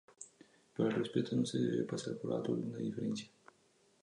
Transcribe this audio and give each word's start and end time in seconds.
Pero 0.73 0.89
al 0.89 0.95
respecto 0.95 1.35
no 1.35 1.45
se 1.45 1.59
debe 1.59 1.83
pasar 1.83 2.17
por 2.17 2.33
alto 2.33 2.53
una 2.53 2.79
diferencia. 2.79 3.29